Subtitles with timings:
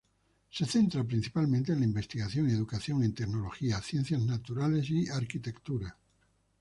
[0.49, 5.95] Se centra principalmente en la investigación y educación en tecnología, ciencias naturales, y arquitectura.